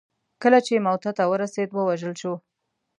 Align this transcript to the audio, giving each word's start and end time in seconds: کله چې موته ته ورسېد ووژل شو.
کله 0.41 0.59
چې 0.65 0.83
موته 0.85 1.11
ته 1.17 1.23
ورسېد 1.31 1.69
ووژل 1.73 2.13
شو. 2.21 2.33